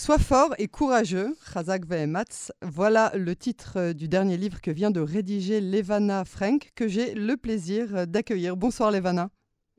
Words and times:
Sois 0.00 0.18
fort 0.18 0.54
et 0.58 0.68
courageux, 0.68 1.36
Razak 1.42 1.84
Vehematz. 1.84 2.52
Voilà 2.62 3.10
le 3.16 3.34
titre 3.34 3.72
euh, 3.78 3.92
du 3.92 4.06
dernier 4.06 4.36
livre 4.36 4.60
que 4.60 4.70
vient 4.70 4.92
de 4.92 5.00
rédiger 5.00 5.60
Levana 5.60 6.24
Frank, 6.24 6.70
que 6.76 6.86
j'ai 6.86 7.14
le 7.14 7.36
plaisir 7.36 7.96
euh, 7.96 8.06
d'accueillir. 8.06 8.56
Bonsoir 8.56 8.92
Levana. 8.92 9.28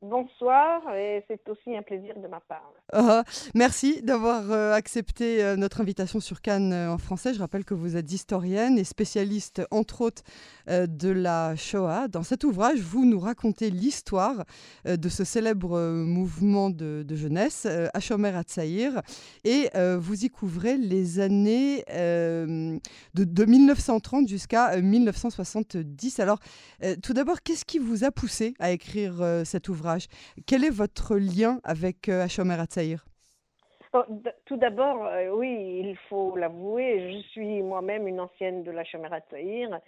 Bonsoir, 0.02 0.94
et 0.96 1.22
c'est 1.28 1.46
aussi 1.50 1.76
un 1.76 1.82
plaisir 1.82 2.18
de 2.18 2.26
ma 2.26 2.40
part. 2.40 2.72
Ah, 2.90 3.22
merci 3.54 4.00
d'avoir 4.00 4.50
euh, 4.50 4.72
accepté 4.72 5.44
euh, 5.44 5.56
notre 5.56 5.82
invitation 5.82 6.20
sur 6.20 6.40
Cannes 6.40 6.72
euh, 6.72 6.90
en 6.90 6.96
français. 6.96 7.34
Je 7.34 7.38
rappelle 7.38 7.66
que 7.66 7.74
vous 7.74 7.96
êtes 7.96 8.10
historienne 8.10 8.78
et 8.78 8.84
spécialiste, 8.84 9.60
entre 9.70 10.00
autres, 10.00 10.22
de 10.68 11.10
la 11.10 11.56
Shoah. 11.56 12.08
Dans 12.08 12.22
cet 12.22 12.44
ouvrage, 12.44 12.78
vous 12.78 13.04
nous 13.04 13.18
racontez 13.18 13.70
l'histoire 13.70 14.44
de 14.84 15.08
ce 15.08 15.24
célèbre 15.24 15.80
mouvement 16.04 16.70
de, 16.70 17.04
jeunesse, 17.10 17.66
Hashomer 17.92 18.28
Hatzaïr, 18.36 19.02
et 19.42 19.68
vous 19.98 20.24
y 20.24 20.30
couvrez 20.30 20.76
les 20.76 21.18
années 21.18 21.82
de, 21.88 22.78
de, 23.14 23.44
1930 23.44 24.28
jusqu'à 24.28 24.80
1970. 24.80 26.20
Alors, 26.20 26.38
tout 27.02 27.14
d'abord, 27.14 27.42
qu'est-ce 27.42 27.64
qui 27.64 27.80
vous 27.80 28.04
a 28.04 28.12
poussé 28.12 28.54
à 28.60 28.70
écrire 28.70 29.42
cet 29.44 29.68
ouvrage? 29.68 29.89
Quel 30.46 30.64
est 30.64 30.70
votre 30.70 31.16
lien 31.16 31.60
avec 31.64 32.08
Hashomer 32.08 32.60
Hatzaïr? 32.60 33.04
Tout 34.44 34.56
d'abord, 34.56 35.04
euh, 35.04 35.30
oui, 35.30 35.82
il 35.84 35.96
faut 36.08 36.36
l'avouer, 36.36 37.12
je 37.12 37.28
suis 37.30 37.60
moi-même 37.60 38.06
une 38.06 38.20
ancienne 38.20 38.62
de 38.62 38.70
la 38.70 38.84
Chamerat 38.84 39.20
Tahir 39.22 39.80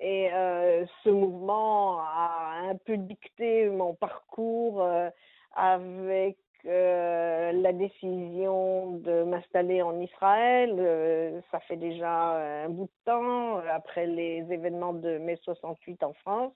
et 0.00 0.32
euh, 0.32 0.86
ce 1.04 1.10
mouvement 1.10 2.00
a 2.00 2.62
un 2.70 2.76
peu 2.76 2.96
dicté 2.96 3.68
mon 3.68 3.92
parcours 3.92 4.82
euh, 4.82 5.10
avec 5.54 6.38
la 6.64 7.72
décision 7.72 8.98
de 8.98 9.22
m'installer 9.24 9.80
en 9.80 9.98
Israël. 9.98 11.42
ça 11.50 11.58
fait 11.60 11.76
déjà 11.76 12.64
un 12.64 12.68
bout 12.68 12.84
de 12.84 13.04
temps, 13.06 13.56
après 13.72 14.06
les 14.06 14.44
événements 14.50 14.92
de 14.92 15.16
mai 15.16 15.38
68 15.42 16.02
en 16.02 16.12
France. 16.12 16.52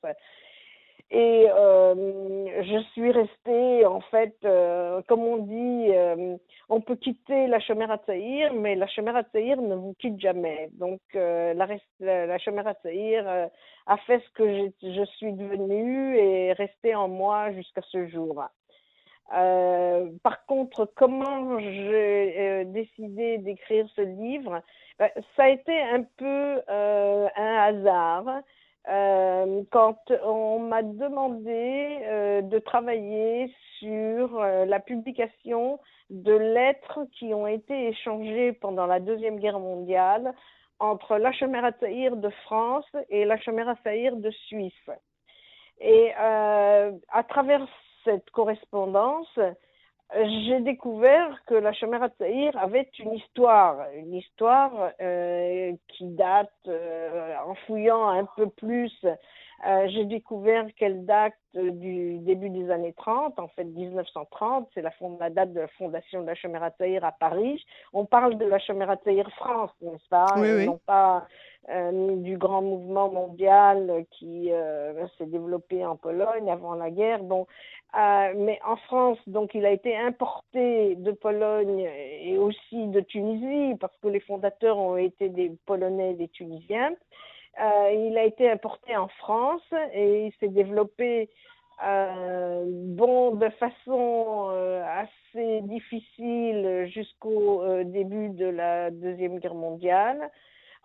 Et 1.10 1.46
euh, 1.48 2.62
je 2.62 2.82
suis 2.92 3.12
restée, 3.12 3.86
en 3.86 4.00
fait, 4.00 4.34
euh, 4.44 5.02
comme 5.06 5.20
on 5.20 5.36
dit, 5.36 5.94
euh, 5.94 6.36
on 6.68 6.80
peut 6.80 6.96
quitter 6.96 7.46
la 7.46 7.60
Shomer 7.60 7.90
Hatzaïr, 7.90 8.52
mais 8.54 8.74
la 8.74 8.86
Shomer 8.86 9.16
Hatzaïr 9.16 9.60
ne 9.60 9.74
vous 9.74 9.94
quitte 9.98 10.18
jamais. 10.18 10.70
Donc, 10.72 11.00
la, 11.12 11.54
la 12.00 12.34
Hatzaïr 12.66 13.48
a 13.86 13.96
fait 13.98 14.20
ce 14.20 14.30
que 14.30 14.70
je 14.82 15.04
suis 15.16 15.32
devenue 15.34 16.16
et 16.16 16.46
est 16.46 16.52
resté 16.54 16.94
en 16.94 17.08
moi 17.08 17.52
jusqu'à 17.52 17.82
ce 17.92 18.06
jour. 18.08 18.42
par 19.28 20.46
contre, 20.46 20.90
comment 20.96 21.58
j'ai 21.60 22.64
décidé 22.66 23.38
d'écrire 23.38 23.86
ce 23.94 24.00
livre? 24.00 24.62
Ben, 24.98 25.10
Ça 25.36 25.44
a 25.44 25.48
été 25.50 25.78
un 25.80 26.02
peu 26.16 26.62
un 26.66 27.28
hasard. 27.36 28.42
Euh, 28.88 29.62
quand 29.70 29.98
on 30.24 30.58
m'a 30.58 30.82
demandé 30.82 31.98
euh, 32.02 32.42
de 32.42 32.58
travailler 32.58 33.50
sur 33.78 34.38
euh, 34.38 34.66
la 34.66 34.78
publication 34.78 35.80
de 36.10 36.32
lettres 36.32 37.00
qui 37.12 37.32
ont 37.32 37.46
été 37.46 37.88
échangées 37.88 38.52
pendant 38.52 38.86
la 38.86 39.00
Deuxième 39.00 39.38
Guerre 39.38 39.58
mondiale 39.58 40.34
entre 40.80 41.16
l'Achemer 41.16 41.62
de 41.80 42.28
France 42.44 42.84
et 43.08 43.24
l'Achemer 43.24 43.64
de 43.64 44.30
Suisse. 44.30 44.90
Et 45.80 46.12
à 46.14 47.22
travers 47.28 47.66
cette 48.04 48.30
correspondance, 48.30 49.38
j'ai 50.12 50.60
découvert 50.60 51.40
que 51.46 51.54
la 51.54 51.72
Shomer 51.72 51.98
Tzaïr 52.18 52.56
avait 52.58 52.88
une 52.98 53.14
histoire, 53.14 53.86
une 53.94 54.14
histoire 54.14 54.90
euh, 55.00 55.72
qui 55.88 56.06
date, 56.06 56.50
euh, 56.68 57.34
en 57.46 57.54
fouillant 57.66 58.08
un 58.08 58.24
peu 58.36 58.48
plus, 58.48 58.92
euh, 59.66 59.88
j'ai 59.88 60.04
découvert 60.04 60.66
qu'elle 60.76 61.04
date 61.04 61.34
du 61.54 62.18
début 62.18 62.50
des 62.50 62.70
années 62.70 62.94
30, 62.96 63.38
en 63.38 63.48
fait 63.48 63.64
1930, 63.64 64.68
c'est 64.74 64.82
la, 64.82 64.90
la, 65.20 65.30
date 65.30 65.52
de 65.52 65.60
la 65.60 65.68
fondation 65.68 66.22
de 66.22 66.26
la 66.26 66.34
Shomer 66.34 66.58
Tzaïr 66.76 67.04
à 67.04 67.12
Paris. 67.12 67.64
On 67.92 68.04
parle 68.04 68.36
de 68.36 68.44
la 68.44 68.58
Shomer 68.58 68.86
Tzaïr 69.02 69.28
France, 69.36 69.70
n'est-ce 69.80 70.08
pas? 70.08 70.26
Oui, 70.36 70.66
Non 70.66 70.80
pas 70.84 71.26
du 72.02 72.36
grand 72.36 72.60
mouvement 72.60 73.10
mondial 73.10 74.04
qui 74.10 74.50
s'est 75.16 75.24
développé 75.24 75.86
en 75.86 75.96
Pologne 75.96 76.50
avant 76.50 76.74
la 76.74 76.90
guerre. 76.90 77.22
Bon, 77.22 77.46
euh, 77.96 78.32
mais 78.36 78.58
en 78.66 78.76
France, 78.76 79.18
donc, 79.28 79.54
il 79.54 79.64
a 79.64 79.70
été 79.70 79.96
importé 79.96 80.96
de 80.96 81.12
Pologne 81.12 81.88
et 82.22 82.36
aussi 82.38 82.88
de 82.88 83.00
Tunisie, 83.00 83.76
parce 83.78 83.96
que 84.02 84.08
les 84.08 84.20
fondateurs 84.20 84.78
ont 84.78 84.96
été 84.96 85.28
des 85.28 85.52
Polonais 85.64 86.12
et 86.12 86.14
des 86.14 86.28
Tunisiens. 86.28 86.94
Euh, 87.60 87.90
il 87.92 88.18
a 88.18 88.24
été 88.24 88.50
importé 88.50 88.96
en 88.96 89.08
France 89.08 89.62
et 89.92 90.26
il 90.26 90.32
s'est 90.40 90.48
développé 90.48 91.30
euh, 91.84 92.64
bon, 92.66 93.34
de 93.36 93.48
façon 93.50 94.50
assez 94.86 95.60
difficile 95.62 96.90
jusqu'au 96.92 97.64
début 97.84 98.30
de 98.30 98.46
la 98.46 98.90
Deuxième 98.90 99.38
Guerre 99.38 99.54
mondiale. 99.54 100.30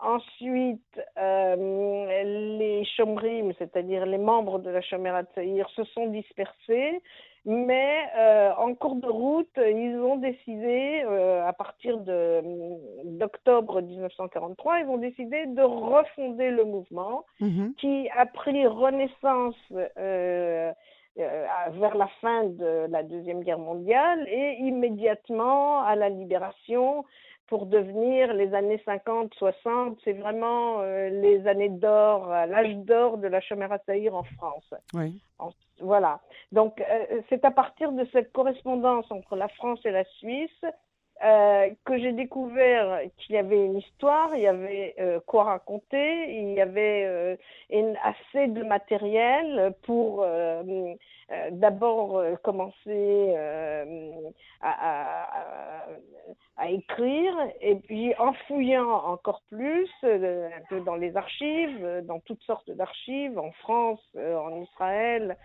Ensuite, 0.02 1.02
euh, 1.18 2.58
les 2.58 2.86
Chomrim, 2.96 3.52
c'est-à-dire 3.60 4.06
les 4.06 4.18
membres 4.18 4.60
de 4.60 4.70
la 4.70 4.82
Shomer 4.82 5.12
Tzaïr, 5.34 5.70
se 5.72 5.84
sont 5.84 6.08
dispersés, 6.08 7.02
mais 7.46 7.98
euh, 8.18 8.52
en 8.58 8.76
cours 8.76 8.96
de 8.96 9.08
route, 9.08 9.58
ils 9.58 9.98
ont 9.98 10.18
décidé, 10.18 11.04
euh, 11.06 11.46
à 11.48 11.54
partir 11.54 11.98
d'octobre 11.98 13.82
1943, 13.82 14.80
ils 14.80 14.88
ont 14.88 14.98
décidé 14.98 15.46
de 15.48 15.62
refonder 15.62 16.52
le 16.52 16.66
mouvement 16.66 17.26
mhm. 17.40 17.74
qui 17.78 18.10
a 18.16 18.26
pris 18.26 18.68
renaissance 18.68 19.56
vers 19.72 20.76
la 21.16 22.08
fin 22.22 22.44
de 22.46 22.88
la 22.90 23.04
Deuxième 23.04 23.44
Guerre 23.44 23.60
mondiale 23.60 24.28
et 24.30 24.58
immédiatement 24.60 25.82
à 25.84 25.96
la 25.96 26.10
libération 26.10 27.06
pour 27.50 27.66
devenir 27.66 28.32
les 28.34 28.54
années 28.54 28.82
50, 28.86 29.34
60, 29.34 29.98
c'est 30.04 30.14
vraiment 30.14 30.82
euh, 30.82 31.10
les 31.10 31.48
années 31.48 31.70
d'or, 31.70 32.32
euh, 32.32 32.46
l'âge 32.46 32.76
d'or 32.76 33.18
de 33.18 33.28
la 33.28 33.42
Chamera 33.42 33.80
Saïr 33.88 34.16
en 34.16 34.24
France. 34.24 34.72
Oui. 34.94 35.20
voilà. 35.80 36.20
Donc, 36.52 36.80
euh, 36.80 37.22
c'est 37.28 37.44
à 37.44 37.50
partir 37.50 37.92
de 37.92 38.06
cette 38.14 38.32
correspondance 38.32 39.12
entre 39.12 39.36
la 39.36 39.48
France 39.48 39.80
et 39.84 39.92
la 39.92 40.06
Suisse 40.20 40.64
que 41.22 41.98
j'ai 41.98 42.14
découvert 42.14 43.02
qu'il 43.18 43.36
y 43.36 43.38
avait 43.38 43.66
une 43.66 43.78
histoire, 43.78 44.36
il 44.36 44.42
y 44.42 44.48
avait 44.48 44.96
quoi 45.26 45.44
raconter, 45.44 46.34
il 46.40 46.54
y 46.54 46.62
avait 46.62 47.38
assez 48.04 48.48
de 48.48 48.64
matériel 48.64 49.74
pour 49.84 50.26
euh, 51.32 51.50
d'abord 51.52 52.18
euh, 52.18 52.36
commencer 52.38 52.74
euh, 52.88 54.12
à, 54.62 55.86
écrire 56.70 57.34
et 57.62 57.76
puis 57.76 58.14
en 58.18 58.34
fouillant 58.34 58.90
encore 58.90 59.42
plus 59.50 59.88
un 60.04 60.62
peu 60.70 60.82
dans 60.82 60.96
les 60.96 61.16
archives, 61.16 62.02
dans 62.04 62.20
toutes 62.20 62.42
sortes 62.44 62.70
d'archives, 62.72 63.40
en 63.40 63.52
France, 63.54 64.02
en 64.16 64.62
Israël, 64.62 65.38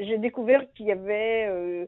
j'ai 0.00 0.18
découvert 0.18 0.70
qu'il 0.72 0.86
y 0.86 0.92
avait 0.92 1.86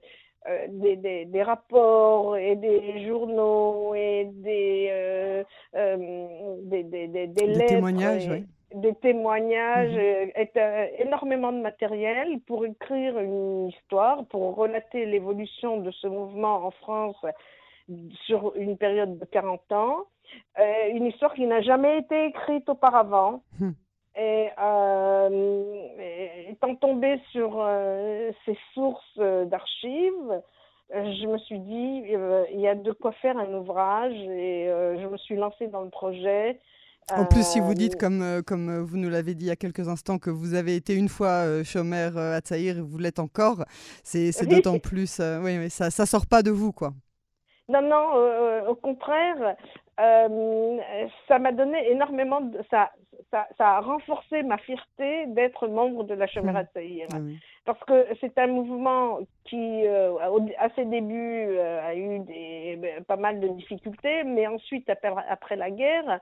des, 0.69 1.27
des, 1.27 1.43
rapports 1.43 2.37
et 2.37 2.56
des 2.56 3.06
journaux 3.06 3.94
et 3.94 4.27
des, 4.32 5.43
des, 5.72 6.82
des, 6.84 7.09
des, 7.09 7.47
lettres. 7.47 7.66
témoignages, 7.66 8.28
oui 8.28 8.44
des 8.75 8.94
témoignages, 8.97 9.93
mhm. 9.93 10.47
euh, 10.56 10.87
énormément 10.99 11.53
de 11.53 11.60
matériel 11.60 12.41
pour 12.47 12.66
écrire 12.66 13.19
une 13.19 13.69
histoire, 13.69 14.27
pour 14.27 14.56
relater 14.56 15.06
l'évolution 15.06 15.78
de 15.78 15.91
ce 15.91 16.06
mouvement 16.06 16.66
en 16.66 16.71
France 16.71 17.17
sur 18.26 18.55
une 18.56 18.76
période 18.76 19.19
de 19.19 19.25
40 19.26 19.73
ans. 19.73 19.97
Euh, 20.58 20.62
une 20.90 21.06
histoire 21.06 21.35
qui 21.35 21.47
n'a 21.47 21.61
jamais 21.61 21.99
été 21.99 22.26
écrite 22.26 22.69
auparavant. 22.69 23.43
Hmm. 24.16 24.20
Euh, 24.20 25.88
et 25.99 26.50
étant 26.50 26.75
tombée 26.76 27.20
sur 27.32 27.66
ces 28.44 28.56
sources 28.72 29.19
d'archives, 29.19 30.43
je 30.90 31.26
me 31.26 31.38
suis 31.38 31.58
dit, 31.58 32.02
il 32.52 32.61
y 32.61 32.69
a 32.69 32.75
de 32.75 32.93
quoi 32.93 33.12
faire 33.12 33.37
un 33.38 33.52
ouvrage 33.55 34.14
et 34.14 34.66
je 35.00 35.06
me 35.06 35.16
suis 35.16 35.37
lancée 35.37 35.66
dans 35.69 35.82
le 35.82 35.90
projet. 35.90 36.61
En 37.12 37.26
plus, 37.26 37.43
si 37.46 37.61
vous 37.61 37.75
dites, 37.75 37.96
euh, 37.96 37.99
comme, 37.99 38.22
euh, 38.22 38.43
comme 38.43 38.69
euh, 38.70 38.82
vous 38.82 38.96
nous 38.96 39.11
l'avez 39.11 39.34
dit 39.34 39.44
il 39.44 39.49
y 39.49 39.52
a 39.52 39.56
quelques 39.56 39.88
instants, 39.88 40.19
que 40.19 40.31
vous 40.31 40.55
avez 40.55 40.75
été 40.75 40.94
une 40.94 41.08
fois 41.08 41.62
chômeur 41.62 42.16
à 42.16 42.40
Tsaïr 42.40 42.78
et 42.78 42.81
vous 42.81 42.99
l'êtes 42.99 43.19
encore, 43.19 43.64
c'est 44.02 44.31
d'autant 44.46 44.78
plus. 44.78 45.20
oui, 45.43 45.58
mais 45.58 45.69
ça 45.69 45.87
ne 45.87 46.06
sort 46.06 46.26
pas 46.26 46.43
de 46.43 46.50
vous, 46.50 46.72
quoi. 46.72 46.93
Non, 47.69 47.82
non, 47.82 48.69
au 48.69 48.75
contraire, 48.75 49.56
ça 49.96 51.38
m'a 51.38 51.52
donné 51.52 51.91
énormément 51.91 52.41
de, 52.41 52.58
ça, 52.70 52.91
ça, 53.31 53.46
a 53.58 53.81
renforcé 53.81 54.43
ma 54.43 54.58
fierté 54.58 55.26
d'être 55.26 55.69
membre 55.69 56.05
de 56.05 56.14
la 56.14 56.26
Chamera 56.26 56.64
de 56.64 56.69
Saïr. 56.75 57.06
Parce 57.64 57.82
que 57.85 58.06
c'est 58.20 58.37
un 58.38 58.49
mouvement 58.49 59.20
qui, 59.44 59.87
à 59.87 60.69
ses 60.76 60.85
débuts, 60.85 61.58
a 61.58 61.94
eu 61.94 62.19
des, 62.20 62.76
ben, 62.76 63.05
pas 63.05 63.17
mal 63.17 63.41
de 63.41 63.49
difficultés, 63.49 64.25
mais 64.25 64.46
ensuite, 64.46 64.88
après, 64.91 65.12
après 65.29 65.56
la 65.56 65.70
guerre, 65.70 66.20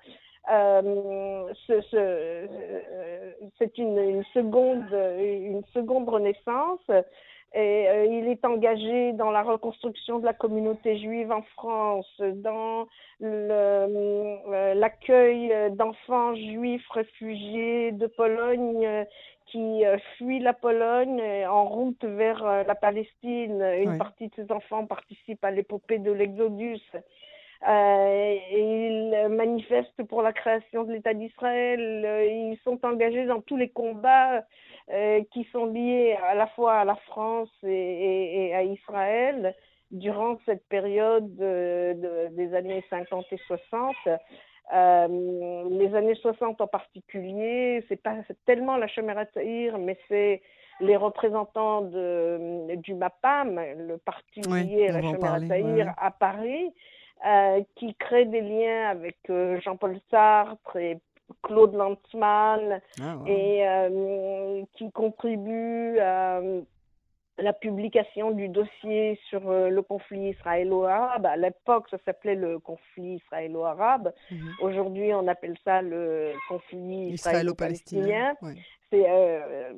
euh, 0.50 1.52
c'est 3.58 3.78
une, 3.78 4.25
seconde, 4.34 4.90
une 4.90 5.62
seconde 5.72 6.08
renaissance. 6.08 6.80
Et 7.54 7.88
euh, 7.88 8.06
il 8.06 8.28
est 8.28 8.44
engagé 8.44 9.12
dans 9.12 9.31
la 9.31 9.43
reconstruction 9.43 10.19
de 10.19 10.25
la 10.25 10.32
communauté 10.32 10.99
juive 10.99 11.31
en 11.31 11.43
France, 11.54 12.10
dans 12.20 12.87
euh, 13.22 14.75
l'accueil 14.75 15.52
d'enfants 15.72 16.34
juifs 16.34 16.88
réfugiés 16.88 17.93
de 17.93 18.06
Pologne 18.06 19.06
qui 19.46 19.82
fuient 20.16 20.40
la 20.40 20.54
Pologne 20.54 21.22
en 21.46 21.66
route 21.66 22.02
vers 22.04 22.64
la 22.64 22.75
Palestine. 22.75 23.62
Une 23.82 23.99
partie 23.99 24.28
de 24.28 24.34
ces 24.34 24.50
enfants 24.50 24.87
participent 24.87 25.44
à 25.44 25.50
l'épopée 25.50 25.99
de 25.99 26.10
l'Exodus. 26.10 26.81
Euh, 27.69 28.37
ils 28.50 29.29
manifestent 29.31 30.03
pour 30.09 30.23
la 30.23 30.32
création 30.32 30.82
de 30.85 30.93
l'État 30.93 31.14
d'Israël. 31.14 32.03
Euh, 32.05 32.25
ils 32.25 32.59
sont 32.64 32.85
engagés 32.85 33.25
dans 33.26 33.41
tous 33.41 33.56
les 33.56 33.69
combats 33.69 34.44
euh, 34.91 35.23
qui 35.32 35.47
sont 35.53 35.67
liés 35.67 36.19
à 36.29 36.35
la 36.35 36.49
fois 36.49 36.75
à 36.75 36.85
la 36.85 36.97
France 36.97 37.53
et, 37.62 38.53
à 38.55 38.64
Israël 38.64 39.55
durant 39.93 40.38
cette 40.47 40.67
période 40.69 41.37
des 41.37 42.55
années 42.55 42.82
50 42.91 43.26
et 43.31 43.41
60. 43.47 43.94
les 44.73 45.94
années 45.94 46.14
60 46.14 46.61
en 46.61 46.67
particulier, 46.67 47.85
c'est 47.88 48.03
pas 48.03 48.17
tellement 48.47 48.76
la 48.79 48.88
Shemera 48.88 49.26
Tahir, 49.26 49.79
mais 49.79 49.99
c'est 50.09 50.41
les 50.81 50.97
représentants 50.97 51.82
de, 51.82 52.75
du 52.76 52.94
MAPAM, 52.94 53.61
le 53.76 53.99
parti 53.99 54.41
lié 54.41 54.88
à 54.88 54.93
la 54.93 55.03
Shemera 55.03 55.41
Tahir 55.41 55.93
à 55.99 56.11
Paris, 56.11 56.73
euh, 57.26 57.62
qui 57.76 57.94
crée 57.94 58.24
des 58.24 58.40
liens 58.40 58.88
avec 58.88 59.16
euh, 59.30 59.60
Jean-Paul 59.60 59.98
Sartre 60.10 60.76
et 60.76 60.98
Claude 61.42 61.74
Lanzmann 61.74 62.80
ah, 63.00 63.19
et 63.26 63.66
euh, 63.66 64.62
qui 64.74 64.90
contribue 64.90 65.98
à 66.00 66.40
la 67.38 67.52
publication 67.52 68.32
du 68.32 68.48
dossier 68.48 69.19
sur 69.28 69.40
le 69.50 69.80
conflit 69.82 70.30
israélo-arabe. 70.30 71.26
À 71.26 71.36
l'époque, 71.36 71.86
ça 71.90 71.98
s'appelait 72.04 72.34
le 72.34 72.58
conflit 72.58 73.14
israélo-arabe. 73.25 74.12
Mhm. 74.30 74.50
Aujourd'hui, 74.60 75.14
on 75.14 75.26
appelle 75.28 75.56
ça 75.64 75.80
le 75.80 76.32
conflit 76.48 77.10
israélo-palestinien. 77.10 78.34
Euh, 78.94 79.72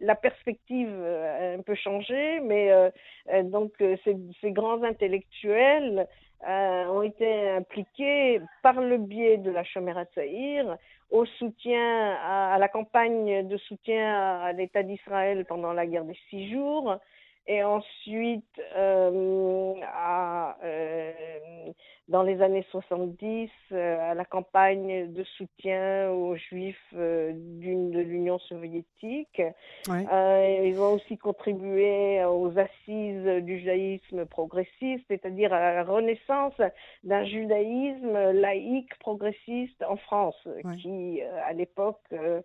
la 0.00 0.14
perspective 0.14 0.88
a 0.88 1.52
un 1.52 1.62
peu 1.62 1.74
changé, 1.74 2.40
mais 2.40 2.70
euh, 2.70 2.90
euh, 3.32 3.42
donc 3.42 3.72
ces, 4.04 4.50
grands 4.52 4.82
intellectuels 4.82 6.06
ont 6.46 7.02
été 7.02 7.50
impliqués 7.50 8.40
par 8.62 8.80
le 8.80 8.96
biais 8.96 9.36
de 9.36 9.50
la 9.50 9.62
Shomera 9.62 10.06
Tzaïr 10.06 10.78
au 11.10 11.26
soutien 11.26 12.16
à, 12.24 12.56
la 12.58 12.68
campagne 12.68 13.46
de 13.46 13.56
soutien 13.58 14.40
à 14.40 14.52
l'État 14.52 14.82
d'Israël 14.82 15.44
pendant 15.44 15.74
la 15.74 15.86
guerre 15.86 16.04
des 16.04 16.16
six 16.30 16.50
jours, 16.50 16.96
et 17.46 17.62
ensuite 17.62 18.60
à 18.76 20.56
dans 22.10 22.24
les 22.24 22.42
années 22.42 22.66
70 22.72 23.48
euh, 23.72 24.10
à 24.10 24.14
la 24.14 24.24
campagne 24.24 25.12
de 25.12 25.22
soutien 25.38 26.10
aux 26.10 26.34
juifs 26.34 26.76
euh, 26.94 27.32
de 27.32 28.00
l'Union 28.00 28.38
soviétique. 28.40 29.40
Euh, 29.88 30.60
ils 30.64 30.78
ont 30.80 30.94
aussi 30.94 31.16
contribué 31.18 32.24
aux 32.24 32.52
assises 32.58 33.44
du 33.44 33.60
judaïsme 33.60 34.26
progressiste, 34.26 35.04
c'est-à-dire 35.08 35.52
à 35.52 35.74
la 35.74 35.84
renaissance 35.84 36.60
d'un 37.04 37.24
judaïsme 37.24 38.32
laïque 38.32 38.98
progressiste 38.98 39.82
en 39.88 39.96
France, 39.96 40.48
qui 40.78 41.22
à 41.22 41.52
l'époque 41.52 42.00
euh, 42.12 42.40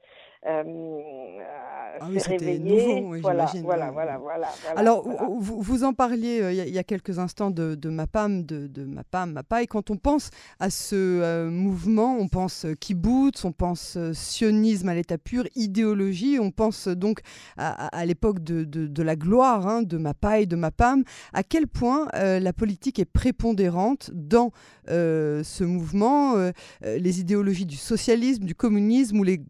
ah 2.01 2.07
oui, 2.09 2.17
réveillé. 2.19 3.01
Nouveau, 3.01 3.21
voilà, 3.21 3.45
voilà, 3.63 3.91
voilà, 3.91 4.17
voilà, 4.17 4.47
Alors, 4.75 5.07
Vous, 5.39 5.61
vous, 5.61 5.83
en 5.83 5.93
parliez 5.93 6.41
euh, 6.41 6.51
il 6.51 6.73
y, 6.73 6.77
a 6.77 6.83
quelques 6.83 7.19
instants 7.19 7.51
de, 7.51 7.75
de 7.75 7.89
MAPAM, 7.89 8.43
de, 8.43 8.67
de 8.67 8.83
MAPAM, 8.83 9.33
MAPA, 9.33 9.63
et 9.63 9.67
quand 9.67 9.91
on 9.91 9.97
pense 9.97 10.29
à 10.59 10.69
ce 10.69 10.95
euh, 10.95 11.49
mouvement, 11.49 12.17
on 12.19 12.27
pense 12.27 12.65
kibbutz, 12.79 13.45
on 13.45 13.51
pense 13.51 13.97
sionisme 14.13 14.89
à 14.89 14.95
l'état 14.95 15.17
pur, 15.17 15.45
idéologie, 15.55 16.37
on 16.39 16.51
pense 16.51 16.87
donc 16.87 17.19
à, 17.57 17.87
à 17.87 18.05
l'époque 18.05 18.43
de, 18.43 18.63
de, 18.63 19.03
la 19.03 19.15
gloire 19.15 19.67
hein, 19.67 19.81
de 19.81 19.97
MAPA 19.97 20.41
et 20.41 20.45
de 20.45 20.55
MAPAM. 20.55 21.03
À 21.33 21.43
quel 21.43 21.67
point 21.67 22.07
la 22.13 22.53
politique 22.53 22.99
est 22.99 23.05
prépondérante 23.05 24.11
dans 24.13 24.51
ce 24.87 25.63
mouvement, 25.63 26.33
les 26.81 27.19
idéologies 27.19 27.65
du 27.65 27.77
socialisme, 27.77 28.45
du 28.45 28.55
communisme 28.55 29.19
ou 29.19 29.23
les 29.23 29.41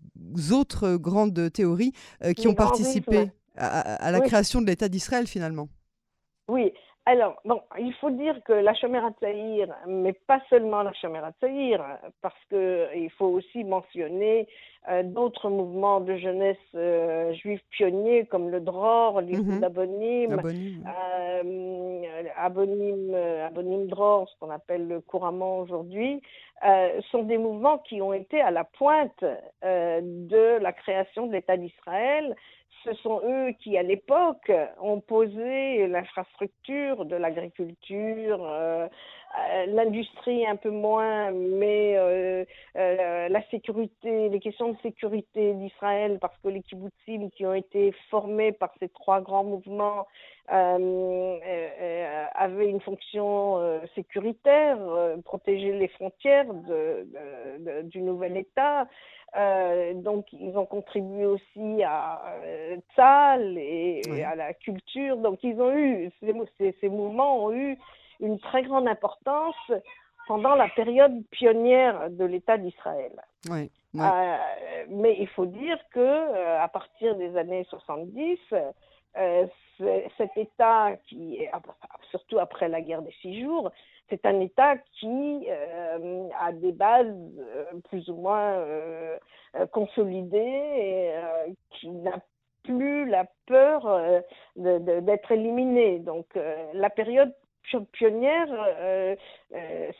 autres 0.51 0.84
grandes 0.97 1.51
théories 1.51 1.93
euh, 2.23 2.33
qui 2.33 2.47
ont 2.47 2.53
participé 2.53 3.31
à, 3.57 4.11
la 4.11 4.19
création 4.19 4.61
de 4.61 4.67
l'État 4.67 4.89
d'Israël 4.89 5.27
finalement. 5.27 5.67
Oui, 6.47 6.73
alors, 7.07 7.35
bon, 7.45 7.61
il 7.77 7.93
faut 7.95 8.09
dire 8.09 8.35
que 8.43 8.53
la 8.53 8.73
Shomera 8.73 9.11
Tzaïr, 9.11 9.67
mais 9.87 10.13
pas 10.13 10.41
seulement 10.49 10.81
la 10.81 10.91
Shomera 10.93 11.31
Tzaïr, 11.39 11.83
parce 12.21 12.39
qu'il 12.49 13.11
faut 13.11 13.27
aussi 13.27 13.63
mentionner 13.63 14.47
d'autres 15.03 15.49
mouvements 15.49 15.99
de 15.99 16.15
jeunesse 16.15 16.57
euh, 16.75 17.33
juifs 17.33 17.63
pionniers 17.71 18.25
comme 18.25 18.49
le 18.49 18.59
Dror, 18.59 19.21
l'Iroud 19.21 19.63
Abonim, 19.63 20.39
Abonim, 22.37 23.15
Abonim 23.45 23.87
Dror, 23.87 24.29
ce 24.29 24.39
qu'on 24.39 24.51
appelle 24.51 25.01
couramment 25.07 25.59
aujourd'hui, 25.59 26.21
euh, 26.63 27.01
sont 27.11 27.23
des 27.23 27.37
mouvements 27.37 27.79
qui 27.79 28.01
ont 28.01 28.13
été 28.13 28.39
à 28.41 28.49
la 28.49 28.63
pointe 28.63 29.23
euh, 29.63 29.99
de 30.01 30.57
la 30.61 30.71
création 30.71 31.27
de 31.27 31.33
l'État 31.33 31.57
d'Israël. 31.57 32.35
Ce 32.85 32.93
sont 32.95 33.21
eux 33.25 33.51
qui, 33.59 33.77
à 33.77 33.83
l'époque, 33.83 34.51
ont 34.81 35.01
posé 35.01 35.87
l'infrastructure 35.87 37.05
de 37.05 37.15
l'agriculture, 37.15 38.45
euh, 38.47 38.87
l'industrie 39.67 40.45
un 40.45 40.55
peu 40.55 40.69
moins, 40.69 41.31
mais 41.31 41.95
la 42.75 43.41
sécurité, 43.49 44.29
les 44.29 44.39
questions 44.39 44.71
de 44.71 44.77
sécurité 44.81 45.53
d'Israël, 45.53 46.17
parce 46.19 46.37
que 46.39 46.49
les 46.49 46.61
kibbutzim 46.61 47.29
qui 47.35 47.45
ont 47.45 47.53
été 47.53 47.93
formés 48.09 48.51
par 48.51 48.71
ces 48.79 48.89
trois 48.89 49.21
grands 49.21 49.43
mouvements 49.43 50.05
euh, 50.51 51.39
euh, 51.43 52.25
avait 52.35 52.69
une 52.69 52.79
fonction 52.81 53.57
euh, 53.57 53.80
sécuritaire, 53.95 54.77
protéger 55.23 55.71
les 55.71 55.87
frontières 55.87 56.54
de, 56.54 57.81
du 57.83 58.01
nouvel 58.01 58.37
État. 58.37 58.87
donc, 59.95 60.31
ils 60.33 60.56
ont 60.56 60.68
contribué 60.68 61.25
aussi 61.25 61.83
à 61.83 62.21
Tzal 62.94 63.57
et, 63.57 64.01
à 64.23 64.35
la 64.35 64.54
culture. 64.54 65.18
Donc, 65.18 65.44
ils 65.44 65.59
ont 65.59 65.75
eu, 65.75 66.11
ces, 66.19 66.75
ces, 66.80 66.89
mouvements 66.89 67.45
ont 67.45 67.51
eu 67.51 67.77
une 68.19 68.40
très 68.40 68.64
grande 68.64 68.88
importance 68.88 69.72
pendant 70.28 70.56
la 70.56 70.68
période 70.69 71.24
pionnière 71.31 72.10
de 72.10 72.26
l'État 72.26 72.57
d'Israël. 72.57 73.14
Oui, 73.50 73.72
mais 74.90 75.16
il 75.19 75.28
faut 75.30 75.45
dire 75.45 75.78
que 75.92 76.57
à 76.60 76.68
partir 76.68 77.16
des 77.16 77.38
années 77.38 77.66
70, 77.69 78.40
euh, 79.18 79.48
cet 80.18 80.38
État 80.38 80.94
qui, 81.07 81.40
surtout 82.10 82.40
après 82.40 82.69
la 82.69 82.81
guerre 82.81 83.02
des 83.02 83.14
six 83.22 83.42
jours, 83.42 83.72
c'est 84.10 84.26
un 84.26 84.40
État 84.40 84.78
qui 85.00 85.48
euh, 85.50 86.30
a 86.40 86.52
des 86.54 86.72
bases 86.72 87.07
euh, 87.07 87.66
plus 87.90 88.07
ou 88.10 88.16
moins 88.16 88.64
consolidées 89.72 90.38
et 90.38 91.14
qui 91.72 91.90
n'a 91.90 92.19
plus 92.64 93.06
la 93.07 93.26
peur 93.48 94.22
d'être 94.56 95.31
éliminé. 95.31 96.00
Donc 96.00 96.26
la 96.74 96.90
période 96.90 97.34
pionnière 97.92 98.48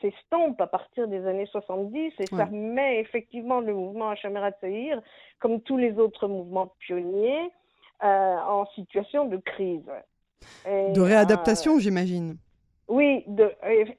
s'estompe 0.02 0.60
à 0.62 0.68
partir 0.68 1.08
des 1.08 1.26
années 1.26 1.48
70 1.48 2.14
et 2.20 2.26
ça 2.28 2.46
met 2.46 3.00
effectivement 3.00 3.60
le 3.60 3.74
mouvement 3.74 4.10
Hachamera 4.10 4.52
Tsaïr, 4.52 5.02
comme 5.40 5.62
tous 5.62 5.78
les 5.78 5.98
autres 5.98 6.28
mouvements 6.28 6.74
pionniers, 6.80 7.52
euh, 8.04 8.08
en 8.08 8.66
situation 8.76 9.26
de 9.26 9.38
crise. 9.38 9.90
de 10.66 11.00
réadaptation, 11.00 11.78
euh, 11.78 11.80
j'imagine. 11.80 12.38
Oui, 12.90 13.24
de, 13.26 13.52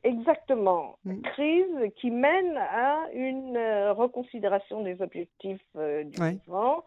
exactement. 0.04 0.98
Mm. 1.04 1.22
Crise 1.22 1.92
qui 1.96 2.10
mène 2.10 2.58
à 2.58 3.06
une 3.14 3.56
euh, 3.56 3.94
reconsidération 3.94 4.82
des 4.82 5.00
objectifs 5.00 5.64
du 5.74 6.20
mouvement. 6.20 6.84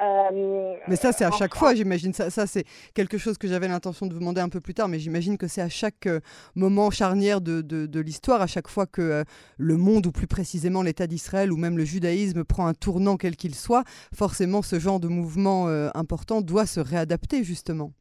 Euh, 0.00 0.74
mais 0.86 0.96
ça, 0.96 1.12
c'est 1.12 1.24
à 1.24 1.30
chaque 1.30 1.54
fois, 1.54 1.74
j'imagine. 1.74 2.12
Ça, 2.12 2.30
ça 2.30 2.46
c'est 2.46 2.64
quelque 2.94 3.18
chose 3.18 3.38
que 3.38 3.48
j'avais 3.48 3.68
l'intention 3.68 4.06
de 4.06 4.12
vous 4.12 4.20
demander 4.20 4.40
un 4.40 4.48
peu 4.48 4.60
plus 4.60 4.74
tard, 4.74 4.88
mais 4.88 4.98
j'imagine 4.98 5.36
que 5.36 5.48
c'est 5.48 5.60
à 5.60 5.68
chaque 5.68 6.06
euh, 6.06 6.20
moment 6.54 6.90
charnière 6.90 7.40
de, 7.40 7.60
de, 7.62 8.00
l'histoire, 8.00 8.40
à 8.40 8.46
chaque 8.46 8.68
fois 8.68 8.86
que 8.86 9.02
euh, 9.02 9.24
le 9.56 9.76
monde, 9.76 10.06
ou 10.06 10.12
plus 10.12 10.26
précisément 10.26 10.82
l'État 10.82 11.06
d'Israël, 11.06 11.52
ou 11.52 11.56
même 11.56 11.76
le 11.76 11.84
judaïsme 11.84 12.44
prend 12.44 12.66
un 12.66 12.74
tournant 12.74 13.16
quel 13.16 13.36
qu'il 13.36 13.54
soit, 13.54 13.84
forcément, 14.14 14.62
ce 14.62 14.78
genre 14.78 15.00
de 15.00 15.08
mouvement 15.08 15.66
important 15.94 16.40
doit 16.40 16.66
se 16.66 16.80
réadapter, 16.80 17.44
justement 17.44 17.92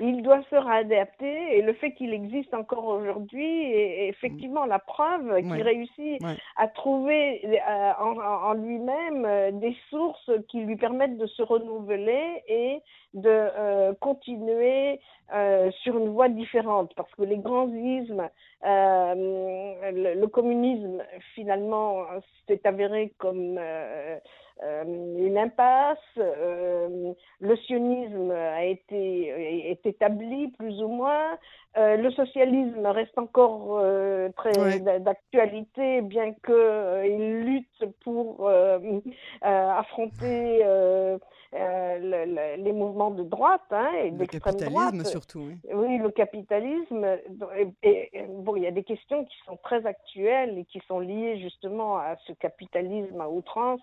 il 0.00 0.22
doit 0.22 0.42
se 0.50 0.56
réadapter 0.56 1.56
et 1.56 1.62
le 1.62 1.72
fait 1.74 1.92
qu'il 1.92 2.12
existe 2.12 2.54
encore 2.54 2.86
aujourd'hui 2.86 3.72
est 3.72 4.08
effectivement 4.08 4.64
la 4.64 4.78
preuve 4.78 5.36
qu'il 5.42 5.62
réussit 5.62 6.22
à 6.56 6.68
trouver 6.68 7.40
euh, 7.44 7.92
en, 7.98 8.54
lui-même 8.54 9.24
euh, 9.24 9.50
des 9.52 9.76
sources 9.90 10.30
qui 10.48 10.60
lui 10.60 10.76
permettent 10.76 11.18
de 11.18 11.26
se 11.26 11.42
renouveler 11.42 12.42
et 12.48 12.80
de 13.14 13.28
euh, 13.28 13.94
continuer 14.00 15.00
sur 15.82 15.98
une 15.98 16.08
voie 16.08 16.30
différente. 16.30 16.94
Parce 16.96 17.14
que 17.14 17.22
les 17.22 17.36
grands 17.36 17.68
ismes, 17.68 18.30
le, 18.62 20.26
communisme 20.26 21.02
finalement 21.34 22.06
s'est 22.46 22.60
avéré 22.64 23.12
comme 23.18 23.58
euh, 23.58 24.18
une 24.62 25.38
impasse. 25.38 25.98
Euh, 26.18 27.12
le 27.40 27.56
sionisme 27.56 28.30
a 28.30 28.64
été 28.64 29.70
est 29.70 29.86
établi 29.86 30.48
plus 30.58 30.82
ou 30.82 30.88
moins. 30.88 31.38
Euh, 31.76 31.96
le 31.96 32.10
socialisme 32.10 32.86
reste 32.86 33.16
encore 33.18 33.82
très 34.36 34.80
d'actualité, 35.00 36.00
bien 36.02 36.32
qu'il 36.44 37.40
lutte 37.40 37.84
pour 38.02 38.50
affronter 39.42 40.64
euh, 41.54 42.56
les 42.58 42.72
mouvements 42.72 43.10
de 43.10 43.22
droite 43.22 43.62
hein, 43.70 43.88
et 44.04 44.10
d'extrême 44.10 44.54
droite. 44.54 44.92
Le 44.92 44.98
capitalisme 44.98 45.04
surtout. 45.04 45.40
Oui, 45.40 45.56
oui 45.72 45.98
le 45.98 46.10
capitalisme. 46.10 47.06
Et, 47.82 48.10
bon, 48.28 48.56
il 48.56 48.64
y 48.64 48.66
a 48.66 48.70
des 48.70 48.84
questions 48.84 49.24
qui 49.24 49.36
sont 49.46 49.56
très 49.62 49.86
actuelles 49.86 50.58
et 50.58 50.66
qui 50.66 50.82
sont 50.86 51.00
liées 51.00 51.40
justement 51.40 51.96
à 51.96 52.16
ce 52.26 52.32
capitalisme 52.34 53.18
à 53.18 53.30
outrance, 53.30 53.80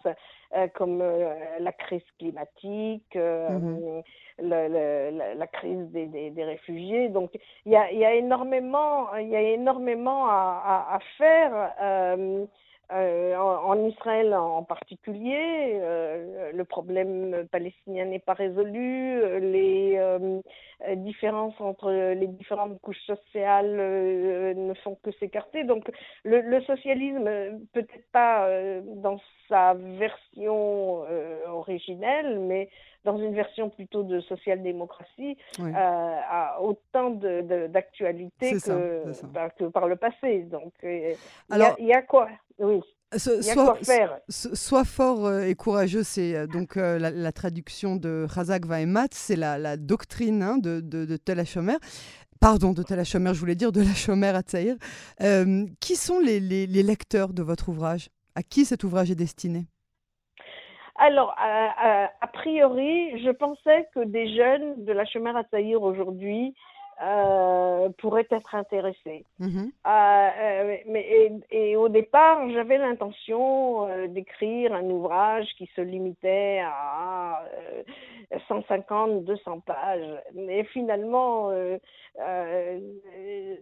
euh, 0.56 0.68
comme 0.76 1.02
euh, 1.02 1.34
la 1.60 1.72
crise 1.72 2.04
climatique. 2.20 3.16
Mm-hmm. 3.16 4.04
la, 4.42 5.48
crise 5.48 5.90
des, 5.90 6.30
des, 6.30 6.44
réfugiés. 6.44 7.10
Donc, 7.10 7.32
il 7.66 7.72
y 7.72 7.75
a, 7.78 7.92
y 7.92 8.06
a, 8.06 8.14
énormément, 8.14 9.16
y 9.18 9.36
a 9.36 9.42
énormément 9.42 10.28
à, 10.28 11.00
faire. 11.18 12.46
Euh, 12.92 13.36
en, 13.36 13.84
Israël 13.88 14.36
en 14.36 14.64
particulier, 14.64 15.80
euh, 15.82 16.52
le 16.54 16.66
problème 16.66 17.48
palestinien 17.52 18.06
n'est 18.06 18.20
pas 18.20 18.34
résolu, 18.34 19.22
euh, 19.24 19.40
les 19.40 20.96
différences 20.98 21.60
entre 21.60 21.92
les 21.92 22.28
différentes 22.28 22.80
couches 22.82 23.02
sociales 23.08 23.76
ne 23.76 24.74
font 24.84 25.00
que 25.02 25.12
s'écarter. 25.14 25.64
Donc 25.64 25.90
le, 26.24 26.62
socialisme, 26.62 27.26
peut-être 27.74 28.12
pas 28.12 28.48
dans 28.84 29.20
sa 29.50 29.74
version 29.74 31.06
originelle, 31.48 32.40
mais 32.40 32.70
dans 33.06 33.18
une 33.18 33.34
version 33.34 33.70
plutôt 33.70 34.04
de 34.04 34.20
social-démocratie, 34.22 35.38
a 35.60 36.60
autant 36.62 37.12
d'actualité 37.12 38.52
que, 38.52 39.26
bah, 39.28 39.50
que, 39.52 39.66
par 39.66 39.88
le 39.88 39.96
passé. 39.96 40.44
Donc 40.44 40.74
il 40.84 41.16
y, 41.80 41.94
a 41.94 42.02
quoi? 42.02 42.30
Oui. 42.60 42.82
Sois 43.18 44.84
fort 44.84 45.26
euh, 45.26 45.44
et 45.44 45.56
courageux, 45.56 46.04
c'est 46.04 46.36
euh, 46.36 46.48
donc 46.48 46.76
euh, 46.76 46.98
la, 47.00 47.32
traduction 47.32 47.96
de 47.96 48.26
Razak 48.28 48.66
Vaemat, 48.66 49.08
c'est 49.12 49.36
la, 49.36 49.78
doctrine 49.78 50.42
hein, 50.42 50.58
de, 50.58 50.82
de, 50.82 51.06
de 51.06 51.18
Tel 51.18 51.44
Pardon, 52.40 52.74
de 52.74 52.84
Tel 52.84 53.04
je 53.06 53.40
voulais 53.40 53.56
dire 53.56 53.72
de 53.72 53.82
la 53.82 53.94
Chomer 53.94 54.28
à 54.28 54.42
Tsaïr. 54.42 54.76
qui 55.80 55.96
sont 55.96 56.20
les, 56.20 56.40
lecteurs 56.68 57.34
de 57.34 57.44
votre 57.44 57.70
ouvrage? 57.70 58.10
À 58.38 58.44
qui 58.44 58.66
cet 58.66 58.84
ouvrage 58.84 59.12
est 59.12 59.16
destiné? 59.16 59.68
Alors, 60.96 61.36
a 61.38 62.28
priori, 62.34 63.22
je 63.24 63.32
pensais 63.32 63.88
que 63.94 64.00
des 64.02 64.36
jeunes 64.36 64.86
de 64.86 64.94
la 64.94 65.06
Chomer 65.06 65.34
à 65.36 65.44
aujourd'hui 65.78 66.56
euh, 67.04 67.90
pourrait 67.98 68.28
être 68.32 68.56
intéressé. 68.56 69.26
Mhm. 69.40 69.70
Euh, 69.86 69.90
euh, 69.90 70.78
mais, 70.88 71.30
et, 71.52 71.76
au 71.76 71.90
départ, 71.90 72.50
j'avais 72.52 72.78
l'intention 72.78 74.08
d'écrire 74.08 74.74
un 74.74 74.86
ouvrage 74.86 75.46
qui 75.58 75.70
se 75.76 75.82
limitait 75.82 76.62
à 76.64 77.44
150, 78.48 79.26
200 79.26 79.60
pages. 79.60 80.22
Mais 80.36 80.64
finalement, 80.64 81.52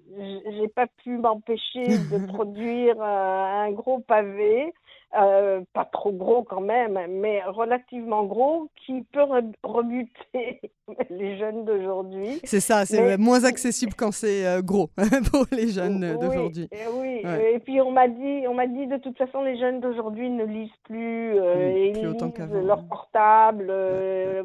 j'ai 0.05 0.67
pas 0.67 0.85
pu 1.03 1.17
m'empêcher 1.17 1.85
de 1.87 2.27
produire 2.27 3.01
un 3.01 3.71
gros 3.71 3.97
pavé. 3.97 4.75
Euh, 5.15 5.61
pas 5.73 5.85
trop 5.85 6.11
gros 6.11 6.41
quand 6.43 6.61
même, 6.61 6.99
mais 7.07 7.43
relativement 7.43 8.23
gros, 8.23 8.69
qui 8.83 9.03
peut 9.11 9.25
rebuter 9.61 10.59
les 11.11 11.37
jeunes 11.37 11.65
d'aujourd'hui. 11.65 12.39
C'est 12.43 12.59
ça, 12.59 12.83
c'est 12.85 13.17
moins 13.17 13.43
accessible 13.43 13.93
quand 13.95 14.11
c'est 14.11 14.47
euh, 14.47 14.61
gros 14.63 14.89
pour 15.31 15.45
les 15.51 15.67
jeunes 15.67 16.17
d'aujourd'hui. 16.19 16.67
Oui, 16.95 17.21
et 17.53 17.59
puis 17.59 17.79
on 17.79 17.91
m'a 17.91 18.07
dit, 18.07 18.47
on 18.47 18.55
m'a 18.55 18.65
dit 18.65 18.87
de 18.87 18.97
toute 18.97 19.15
façon 19.17 19.43
les 19.43 19.59
jeunes 19.59 19.81
d'aujourd'hui 19.81 20.31
ne 20.31 20.45
lisent 20.45 20.69
plus, 20.83 21.39
euh, 21.39 21.77
ils 21.77 21.93
lisent 21.93 22.65
leur 22.65 22.83
portable, 22.85 23.71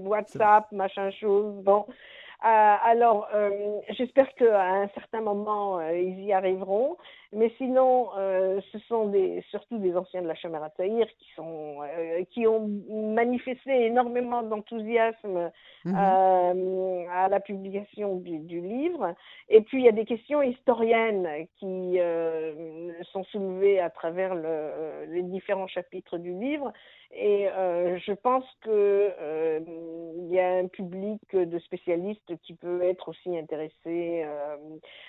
WhatsApp, 0.05 0.71
machin 0.73 1.11
chose. 1.13 1.63
Bon. 1.65 1.87
alors, 2.43 3.27
j'espère 3.97 4.35
qu'à 4.35 4.83
un 4.83 4.89
certain 4.89 5.23
moment, 5.23 5.81
ils 5.81 6.25
y 6.25 6.33
arriveront. 6.35 6.99
Mais 7.33 7.53
sinon, 7.59 8.09
euh, 8.17 8.59
ce 8.73 8.79
sont 8.89 9.09
des, 9.09 9.45
surtout 9.51 9.77
des 9.77 9.95
anciens 9.95 10.23
de 10.23 10.27
la 10.27 10.35
Chambre 10.35 10.63
à 10.63 10.71
Tahir 10.71 11.07
qui, 11.19 11.31
sont, 11.37 11.83
euh, 11.83 12.25
qui 12.31 12.47
ont 12.47 12.67
manifesté 12.89 13.85
énormément 13.85 14.43
d'enthousiasme 14.43 15.51
mhm. 15.85 15.95
euh, 15.95 17.05
à 17.13 17.29
la 17.29 17.41
publication 17.41 18.17
du, 18.17 18.39
du, 18.39 18.63
livre. 18.63 19.15
Et 19.51 19.61
puis, 19.61 19.81
il 19.81 19.85
y 19.85 19.89
a 19.89 19.93
des 19.93 20.07
questions 20.07 20.41
historiennes 20.41 21.29
qui 21.59 21.99
sont 23.13 23.25
soulevées 23.25 23.79
à 23.79 23.91
travers 23.91 24.35
le, 24.35 25.05
les 25.09 25.23
différents 25.23 25.67
chapitres 25.67 26.17
du 26.17 26.33
livre. 26.33 26.73
Et 27.13 27.47
je 27.47 28.13
pense 28.13 28.45
qu'il 28.63 30.31
y 30.31 30.39
a 30.39 30.57
un 30.57 30.67
public 30.67 31.21
de 31.33 31.59
spécialistes 31.59 32.37
qui 32.43 32.55
peut 32.55 32.83
être 32.83 33.09
aussi 33.09 33.37
intéressé. 33.37 34.27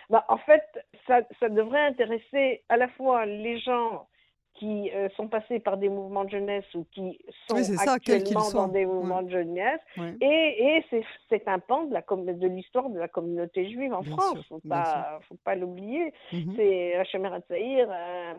Bah, 0.09 0.25
en 0.29 0.37
fait, 0.37 0.63
ça, 1.07 1.21
ça 1.39 1.49
devrait 1.49 1.85
intéresser 1.85 2.08
intéresser 2.09 2.63
à 2.69 2.77
la 2.77 2.87
fois 2.89 3.25
les 3.25 3.59
gens 3.59 4.07
qui 4.55 4.91
euh, 4.93 5.07
sont 5.15 5.29
passés 5.29 5.59
par 5.59 5.77
des 5.77 5.87
mouvements 5.87 6.25
de 6.25 6.31
jeunesse 6.31 6.65
ou 6.75 6.85
qui 6.91 7.17
sont 7.47 7.55
actuellement 7.87 8.51
dans 8.51 8.67
des 8.67 8.85
mouvements 8.85 9.21
de 9.21 9.29
jeunesse. 9.29 9.79
Et, 10.19 10.25
et 10.25 11.05
c'est 11.29 11.47
un 11.47 11.59
pan 11.59 11.85
de 11.85 12.47
l'histoire 12.47 12.89
de, 12.89 12.95
de, 12.95 12.99
la 12.99 13.07
communauté 13.07 13.69
juive 13.69 13.93
en 13.93 14.03
France. 14.03 14.33
Il 14.35 14.39
ne 14.39 15.19
faut 15.29 15.37
pas, 15.45 15.55
l'oublier. 15.55 16.13
Mm 16.33 16.55
C'est 16.57 16.95
Hachem 16.95 17.25
euh, 17.25 18.33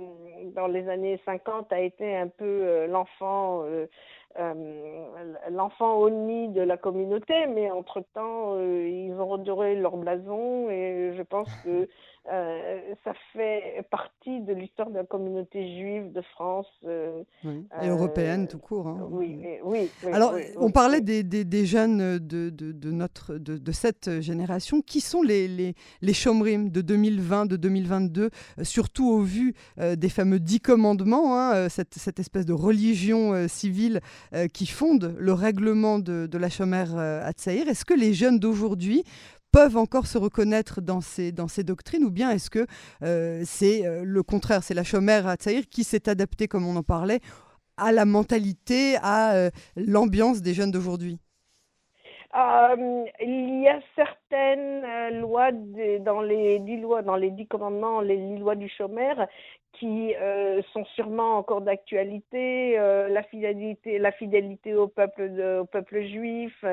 dans 0.54 0.66
les 0.66 0.88
années 0.88 1.18
50, 1.24 1.72
a 1.72 1.80
été 1.80 2.16
un 2.16 2.28
peu 2.28 2.44
euh, 2.44 2.86
l'enfant 2.86 3.64
l'enfant 5.50 5.94
au 5.96 6.08
nid 6.08 6.48
de 6.48 6.60
la 6.60 6.76
communauté, 6.76 7.48
mais 7.48 7.68
entre-temps, 7.70 8.60
ils 8.60 9.12
ont 9.18 9.26
redoré 9.26 9.74
leur 9.74 9.96
blason 9.96 10.70
et 10.70 11.14
je 11.16 11.22
pense 11.22 11.52
que 11.64 11.88
euh, 12.30 12.80
ça 13.04 13.12
fait 13.32 13.84
partie 13.90 14.40
de 14.40 14.52
l'histoire 14.52 14.90
de 14.90 14.96
la 14.96 15.04
communauté 15.04 15.78
juive 15.78 16.12
de 16.12 16.20
France. 16.20 16.66
et 16.84 17.88
européenne 17.88 18.46
tout 18.48 18.58
court. 18.58 18.88
Hein. 18.88 19.08
Oui, 19.10 19.38
oui, 19.64 19.90
Alors, 20.12 20.34
on 20.56 20.70
parlait 20.70 21.00
des, 21.00 21.22
des, 21.22 21.66
jeunes 21.66 22.18
de, 22.18 22.50
de, 22.50 22.72
de 22.72 22.90
notre, 22.90 23.34
de, 23.36 23.56
de, 23.56 23.72
cette 23.72 24.20
génération. 24.20 24.80
Qui 24.80 25.00
sont 25.00 25.22
les, 25.22 25.48
les, 25.48 25.74
les 26.02 26.12
chomrim 26.12 26.70
de 26.70 26.80
2020, 26.80 27.46
de 27.46 27.56
2022, 27.56 28.30
surtout 28.62 29.08
au 29.08 29.20
vu 29.20 29.54
des 29.78 30.08
fameux 30.08 30.40
dix 30.40 30.60
commandements, 30.60 31.38
hein, 31.38 31.68
cette, 31.68 31.94
cette, 31.94 32.18
espèce 32.18 32.46
de 32.46 32.52
religion 32.52 33.48
civile 33.48 34.00
euh, 34.34 34.46
qui 34.48 34.66
fondent 34.66 35.14
le 35.18 35.32
règlement 35.32 35.98
de, 35.98 36.28
la 36.38 36.48
chômère 36.48 36.96
euh, 36.96 37.26
à 37.26 37.32
Tsaïr. 37.32 37.68
Est-ce 37.68 37.84
que 37.84 37.94
les 37.94 38.14
jeunes 38.14 38.38
d'aujourd'hui 38.38 39.04
peuvent 39.52 39.76
encore 39.76 40.06
se 40.06 40.18
reconnaître 40.18 40.80
dans 40.80 41.00
ces, 41.00 41.32
dans 41.32 41.48
ces 41.48 41.64
doctrines 41.64 42.04
ou 42.04 42.10
bien 42.10 42.30
est-ce 42.30 42.50
que 42.50 42.66
euh, 43.02 43.42
c'est 43.44 43.82
le 44.02 44.22
contraire, 44.22 44.62
c'est 44.62 44.74
la 44.74 44.84
chômère 44.84 45.26
à 45.26 45.36
Tsaïr 45.36 45.64
qui 45.70 45.84
s'est 45.84 46.08
adaptée, 46.08 46.48
comme 46.48 46.66
on 46.66 46.76
en 46.76 46.82
parlait, 46.82 47.20
à 47.76 47.92
la 47.92 48.04
mentalité, 48.04 48.96
à 49.02 49.50
l'ambiance 49.76 50.42
des 50.42 50.54
jeunes 50.54 50.70
d'aujourd'hui? 50.70 51.18
Euh, 52.32 53.04
il 53.20 53.62
y 53.62 53.68
a 53.68 53.80
certaines 53.96 54.84
euh, 54.84 55.10
lois 55.20 55.50
dans 55.50 56.20
les 56.20 56.60
dix 56.60 56.76
lois, 56.76 57.02
dans 57.02 57.16
les 57.16 57.32
dix 57.32 57.48
commandements, 57.48 58.00
les 58.00 58.16
dix 58.18 58.38
lois 58.38 58.54
du 58.54 58.68
chômeur 58.68 59.26
qui 59.72 60.14
euh, 60.14 60.60
sont 60.72 60.84
sûrement 60.96 61.38
encore 61.38 61.60
d'actualité, 61.62 62.76
la 62.76 63.22
fidélité, 63.22 63.98
la 63.98 64.12
fidélité 64.12 64.74
au 64.74 64.88
peuple, 64.88 65.30
au 65.60 65.64
peuple 65.64 66.02
juif, 66.02 66.64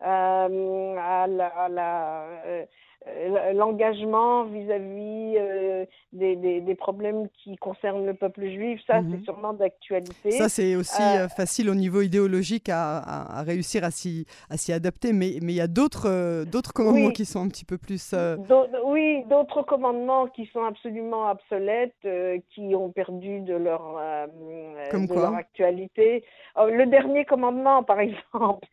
à 0.00 0.48
la, 0.48 1.46
à 1.46 1.68
la 1.68 2.66
euh, 3.08 3.52
l'engagement 3.52 4.44
vis-à-vis 4.44 5.36
euh, 5.38 5.84
des, 6.12 6.34
des, 6.34 6.74
problèmes 6.74 7.28
qui 7.44 7.54
concernent 7.56 8.04
le 8.04 8.14
peuple 8.14 8.48
juif, 8.48 8.80
ça 8.84 8.94
c'est 8.94 9.18
mhm. 9.18 9.24
sûrement 9.24 9.52
d'actualité. 9.52 10.32
Ça 10.32 10.48
c'est 10.48 10.74
aussi 10.74 11.00
euh, 11.00 11.28
facile 11.28 11.70
au 11.70 11.76
niveau 11.76 12.00
idéologique 12.00 12.68
à, 12.68 12.98
à, 12.98 13.42
réussir 13.42 13.84
à 13.84 13.90
s'y 13.92 14.26
adapter, 14.72 15.12
mais 15.12 15.28
il 15.28 15.52
y 15.52 15.60
a 15.60 15.68
d'autres 15.68 16.44
d'autres 16.44 16.72
commandements 16.72 17.10
qui 17.10 17.26
sont 17.26 17.44
un 17.44 17.48
petit 17.48 17.64
peu 17.64 17.78
plus... 17.78 18.14
Oui, 18.84 19.22
d'autres 19.30 19.62
commandements 19.62 20.26
qui 20.26 20.46
sont 20.46 20.64
absolument 20.64 21.30
obsolètes, 21.30 21.94
qui 22.54 22.74
ont 22.74 22.90
perdu 22.90 23.40
de 23.40 23.54
leur, 23.54 23.98
de 24.28 25.14
leur 25.14 25.34
actualité. 25.34 26.24
Oh, 26.56 26.66
le 26.66 26.86
dernier 26.86 27.24
commandement 27.24 27.82
par 27.82 28.00
exemple. 28.00 28.68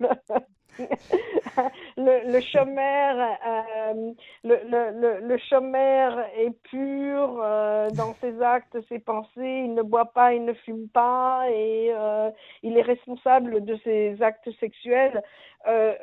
le, 1.98 2.32
le 2.32 2.42
chômeur, 2.42 3.38
euh, 3.46 4.12
le, 4.44 4.58
le, 4.70 5.28
le, 5.28 5.38
chômeur 5.38 6.20
est 6.38 6.52
pur 6.64 7.40
euh, 7.42 7.90
dans 7.92 8.14
ses 8.22 8.42
actes, 8.42 8.78
ses 8.90 9.00
pensées. 9.00 9.64
Il 9.66 9.74
ne 9.74 9.82
boit 9.82 10.12
pas, 10.14 10.34
il 10.34 10.46
ne 10.46 10.54
fume 10.54 10.88
pas 10.90 11.46
et 11.50 11.92
euh, 11.94 12.32
il 12.64 12.78
est 12.78 12.82
responsable 12.82 13.64
de 13.64 13.78
ses 13.84 14.22
actes 14.22 14.50
sexuels. 14.60 15.22
Euh, 15.66 15.94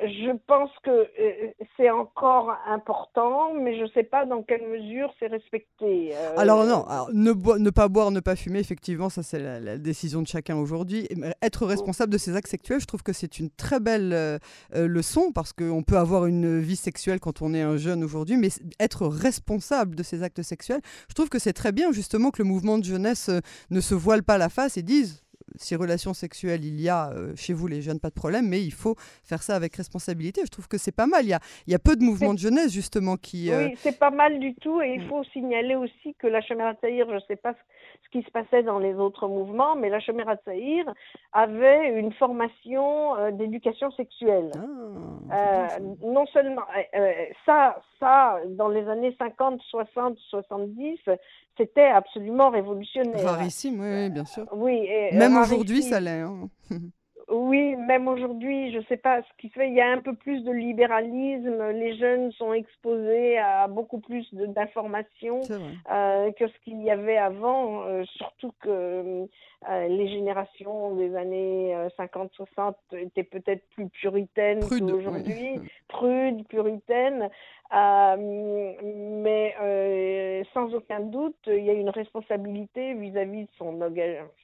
je 0.00 0.36
pense 0.46 0.70
que 0.84 0.90
euh, 0.90 1.50
c'est 1.76 1.90
encore 1.90 2.54
important, 2.68 3.52
mais 3.52 3.76
je 3.76 3.82
ne 3.82 3.88
sais 3.88 4.04
pas 4.04 4.24
dans 4.26 4.44
quelle 4.44 4.68
mesure 4.68 5.12
c'est 5.18 5.26
respecté. 5.26 6.12
Euh. 6.14 6.36
Alors 6.36 6.64
non, 6.64 6.84
ne, 7.12 7.32
ne, 7.58 7.70
pas 7.70 7.88
boire, 7.88 8.12
ne 8.12 8.20
pas 8.20 8.36
fumer, 8.36 8.60
effectivement, 8.60 9.08
ça 9.08 9.24
c'est 9.24 9.40
la, 9.40 9.76
décision 9.76 10.22
de 10.22 10.28
chacun 10.28 10.56
aujourd'hui. 10.56 11.08
Être 11.42 11.66
responsable 11.66 12.12
de 12.12 12.18
ses 12.18 12.36
actes 12.36 12.48
sexuels, 12.48 12.80
je 12.80 12.86
trouve 12.86 13.02
que 13.02 13.12
c'est 13.12 13.40
une 13.40 13.50
très 13.50 13.80
belle 13.80 14.38
leçon 14.72 15.32
parce 15.32 15.52
qu'on 15.52 15.82
peut 15.82 15.98
avoir 15.98 16.26
une 16.26 16.60
vie 16.60 16.76
sexuelle 16.76 17.18
quand 17.18 17.42
on 17.42 17.54
est 17.54 17.62
un 17.62 17.76
jeune 17.76 18.04
aujourd'hui, 18.04 18.36
mais 18.36 18.48
être 18.78 19.06
responsable 19.06 19.96
de 19.96 20.02
ses 20.04 20.22
actes 20.22 20.42
sexuels, 20.42 20.80
je 21.08 21.14
trouve 21.14 21.28
que 21.28 21.40
c'est 21.40 21.52
très 21.52 21.72
bien 21.72 21.90
justement 21.90 22.30
que 22.30 22.40
le 22.40 22.48
mouvement 22.48 22.78
de 22.78 22.84
jeunesse 22.84 23.30
ne 23.70 23.80
se 23.80 23.94
voile 23.94 24.22
pas 24.22 24.38
la 24.38 24.48
face 24.48 24.76
et 24.76 24.82
dise 24.82 25.24
si 25.56 25.76
relations 25.76 26.14
sexuelles 26.14 26.64
il 26.64 26.80
y 26.80 26.88
a 26.88 27.10
euh, 27.10 27.34
chez 27.36 27.52
vous 27.52 27.66
les 27.66 27.82
jeunes, 27.82 28.00
pas 28.00 28.08
de 28.08 28.14
problème, 28.14 28.48
mais 28.48 28.62
il 28.62 28.72
faut 28.72 28.96
faire 29.24 29.42
ça 29.42 29.56
avec 29.56 29.76
responsabilité. 29.76 30.42
Je 30.44 30.50
trouve 30.50 30.68
que 30.68 30.78
c'est 30.78 30.94
pas 30.94 31.06
mal. 31.06 31.24
Il 31.24 31.30
y 31.30 31.34
a, 31.34 31.40
il 31.66 31.72
y 31.72 31.74
a 31.74 31.78
peu 31.78 31.96
de 31.96 32.02
mouvements 32.02 32.34
de 32.34 32.38
jeunesse 32.38 32.72
justement 32.72 33.16
qui. 33.16 33.50
Euh, 33.50 33.66
oui, 33.66 33.74
c'est 33.76 33.98
pas 33.98 34.10
mal 34.10 34.38
du 34.38 34.54
tout. 34.56 34.80
Et 34.80 34.94
il 34.94 35.04
mm. 35.04 35.08
faut 35.08 35.24
signaler 35.24 35.74
aussi 35.74 36.14
que 36.18 36.26
la 36.26 36.40
Chemin 36.40 36.74
Tahir, 36.74 37.06
je 37.08 37.14
ne 37.14 37.20
sais 37.20 37.36
pas 37.36 37.54
ce 38.04 38.10
qui 38.10 38.24
se 38.24 38.30
passait 38.30 38.62
dans 38.62 38.78
les 38.78 38.94
autres 38.94 39.28
mouvements, 39.28 39.76
mais 39.76 39.88
la 39.90 40.00
Chemin 40.00 40.24
Tahir 40.44 40.84
avait 41.32 41.98
une 41.98 42.12
formation 42.12 43.16
euh, 43.16 43.30
d'éducation 43.30 43.90
sexuelle. 43.92 44.50
Ah, 45.30 45.78
non 46.02 46.26
seulement 46.26 46.62
ça, 47.44 47.80
ça, 48.00 48.38
dans 48.46 48.68
les 48.68 48.88
années 48.88 49.14
50, 49.18 49.60
60, 49.70 50.18
70, 50.30 50.98
c'était 51.56 51.86
absolument 51.86 52.50
révolutionnaire. 52.50 53.24
Rarissime, 53.24 53.80
oui, 53.80 54.10
bien 54.10 54.24
sûr. 54.24 54.46
Oui, 54.52 54.88
même 55.12 55.36
aujourd'hui, 55.36 55.82
ça 55.82 56.00
l'est. 56.00 56.20
Hein. 56.20 56.48
Oui, 57.30 57.76
même 57.76 58.08
aujourd'hui, 58.08 58.72
je 58.72 58.78
ne 58.78 58.84
sais 58.84 58.96
pas 58.96 59.20
ce 59.20 59.28
qui 59.38 59.48
se 59.48 59.54
fait. 59.54 59.68
Il 59.68 59.74
y 59.74 59.82
a 59.82 59.90
un 59.90 60.00
peu 60.00 60.14
plus 60.14 60.42
de 60.44 60.50
libéralisme. 60.50 61.70
Les 61.72 61.96
jeunes 61.98 62.32
sont 62.32 62.54
exposés 62.54 63.36
à 63.36 63.68
beaucoup 63.68 63.98
plus 63.98 64.26
d'informations 64.32 65.40
euh, 65.90 66.32
que 66.32 66.48
ce 66.48 66.54
qu'il 66.64 66.82
y 66.82 66.90
avait 66.90 67.18
avant. 67.18 67.82
Euh, 67.82 68.04
surtout 68.16 68.52
que 68.60 69.28
euh, 69.68 69.88
les 69.88 70.08
générations 70.08 70.94
des 70.94 71.14
années 71.16 71.76
50-60 71.98 72.74
étaient 72.92 73.24
peut-être 73.24 73.62
plus 73.74 73.88
puritaines 73.88 74.60
qu'aujourd'hui, 74.60 75.60
prudes, 75.88 76.46
puritaines. 76.48 77.28
Mais 77.70 79.54
sans 80.54 80.72
aucun 80.74 81.00
doute, 81.00 81.36
il 81.46 81.64
y 81.64 81.70
a 81.70 81.74
une 81.74 81.90
responsabilité 81.90 82.94
vis-à-vis 82.94 83.44
de 83.44 83.50
son, 83.56 83.78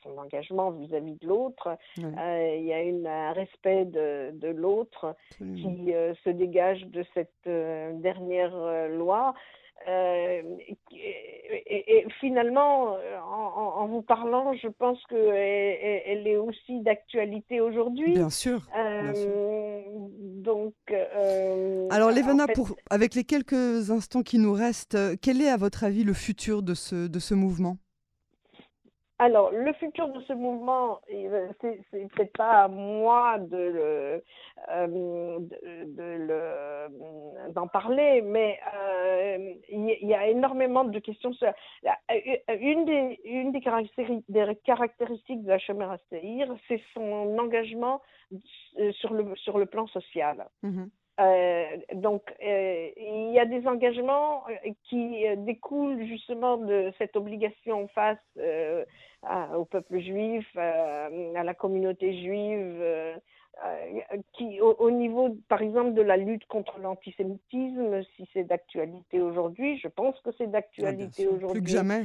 son 0.03 0.19
engagement 0.19 0.71
vis-à-vis 0.71 1.17
de 1.21 1.27
l'autre. 1.27 1.77
il 1.97 2.65
y 2.65 2.73
a 2.73 2.83
a 3.07 3.31
un 3.31 3.33
respect 3.33 3.85
de, 3.85 4.31
de 4.33 4.49
l'autre 4.49 5.15
qui 5.39 5.95
euh, 5.95 6.15
se 6.25 6.31
dégage 6.31 6.85
de 6.87 7.05
cette 7.15 7.31
euh, 7.47 7.93
dernière 8.01 8.55
euh, 8.55 8.89
loi. 8.89 9.35
Et, 11.67 12.07
finalement, 12.21 12.97
en, 13.27 13.87
vous 13.87 14.03
parlant, 14.03 14.55
je 14.55 14.69
pense 14.69 14.99
qu'elle 15.07 16.03
elle 16.07 16.27
est 16.27 16.37
aussi 16.37 16.81
d'actualité 16.81 17.61
aujourd'hui. 17.61 18.13
Bien 18.15 18.31
sûr. 18.31 18.63
Donc. 20.13 20.75
Alors, 21.91 22.11
Lévana, 22.11 22.47
pour, 22.49 22.75
avec 22.91 23.15
les 23.15 23.25
quelques 23.25 23.91
instants 23.91 24.23
qui 24.23 24.39
nous 24.39 24.53
restent, 24.53 24.99
quel 25.21 25.43
est, 25.43 25.51
à 25.51 25.57
votre 25.57 25.85
avis, 25.85 26.05
le 26.05 26.15
futur 26.15 26.63
de 26.63 26.75
ce, 26.75 27.07
de 27.07 27.19
ce 27.19 27.35
mouvement? 27.35 27.77
Alors, 29.21 29.53
le 29.53 29.73
futur 29.75 30.09
de 30.09 30.21
ce 30.23 30.33
mouvement, 30.33 31.01
c'est 31.61 32.09
peut-être 32.09 32.37
pas 32.37 32.65
à 32.65 32.69
moi 32.69 33.39
de 33.39 34.21
euh, 34.69 34.99
d'en 37.51 37.69
parler, 37.69 38.23
mais 38.23 38.59
euh, 38.75 39.55
il 39.69 40.09
y, 40.09 40.15
a 40.15 40.27
énormément 40.27 40.85
de 40.85 40.99
questions. 40.99 41.33
Sur, 41.33 41.53
une 42.49 42.85
des, 42.85 43.61
caractéristiques, 43.61 44.25
des 44.29 44.59
caractéristiques 44.65 45.45
de 45.45 45.49
la 45.49 45.59
Chemera 45.59 45.99
c'est 46.11 46.83
son 46.93 47.39
engagement 47.39 48.03
euh, 48.33 48.93
sur 48.93 49.13
le, 49.13 49.37
sur 49.37 49.59
le 49.59 49.67
plan 49.67 49.87
social. 49.87 50.49
Mm-hmm. 50.65 50.89
Euh, 51.21 51.65
donc, 51.95 52.23
euh, 52.45 52.89
il 52.97 53.33
y 53.33 53.39
a 53.39 53.45
des 53.45 53.67
engagements 53.69 54.43
euh, 54.49 54.71
qui 54.89 55.25
découlent 55.39 56.05
justement 56.07 56.57
de 56.57 56.93
cette 56.99 57.15
obligation 57.17 57.87
face 57.89 58.19
au 59.57 59.65
peuple 59.65 60.01
juif, 60.01 60.47
à 60.57 61.09
la 61.11 61.55
communauté 61.55 62.21
juive, 62.21 62.83
qui, 64.33 64.61
au, 64.61 64.91
niveau, 64.91 65.37
par 65.49 65.63
exemple, 65.63 65.95
de 65.95 66.03
la 66.03 66.17
lutte 66.17 66.47
contre 66.47 66.79
l'antisémitisme, 66.81 68.03
si 68.17 68.29
c'est 68.33 68.45
d'actualité 68.45 69.21
aujourd'hui, 69.21 69.79
je 69.79 69.89
pense 69.89 70.19
que 70.21 70.31
c'est 70.37 70.51
d'actualité 70.51 71.29
aujourd'hui. 71.29 71.63
Plus 71.63 71.73
que 71.73 71.79
jamais 71.79 72.05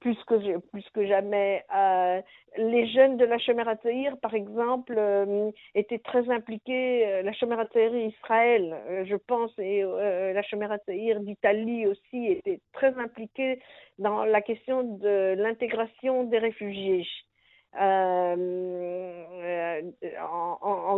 plus 0.00 0.16
que, 0.24 0.58
plus 0.58 0.88
que 0.90 1.06
jamais. 1.06 1.64
Euh, 1.74 2.20
les 2.56 2.86
jeunes 2.88 3.16
de 3.16 3.24
la 3.24 3.38
Tahir, 3.76 4.16
par 4.18 4.34
exemple, 4.34 4.94
euh, 4.96 5.50
étaient 5.74 5.98
très 5.98 6.28
impliqués. 6.30 7.06
Euh, 7.06 7.22
la 7.22 7.32
Tahir 7.66 7.94
Israël, 7.94 8.76
je 9.04 9.16
pense, 9.16 9.52
et 9.58 9.82
la 9.82 10.78
Tahir 10.78 11.20
d'Italie 11.20 11.86
aussi 11.86 12.26
étaient 12.26 12.60
très 12.72 12.94
impliqués 12.98 13.60
dans 13.98 14.24
la 14.24 14.40
question 14.40 14.82
de 14.82 15.34
l'intégration 15.38 16.24
des 16.24 16.38
réfugiés. 16.38 17.06
En, 17.78 18.36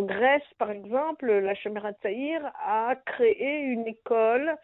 Grèce, 0.03 0.42
par 0.59 0.70
exemple, 0.70 1.31
la 1.31 1.55
Tahir 1.94 2.53
a 2.64 2.94
créé 3.05 3.59
une 3.59 3.87
école 3.87 4.57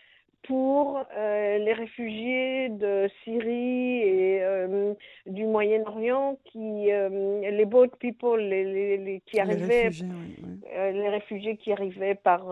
pour 0.46 1.02
euh, 1.16 1.58
les 1.58 1.72
réfugiés 1.72 2.68
de 2.68 3.08
Syrie 3.22 4.00
et 4.00 4.42
euh, 4.42 4.94
du 5.26 5.44
Moyen-Orient, 5.46 6.38
qui 6.44 6.92
euh, 6.92 7.40
les 7.50 7.64
boat 7.64 7.88
people, 7.98 8.40
les, 8.40 8.96
les, 8.98 9.20
qui 9.26 9.40
arrivaient, 9.40 9.90
les 9.90 11.08
réfugiés, 11.08 11.56
qui 11.56 11.72
arrivaient 11.72 12.14
par 12.14 12.44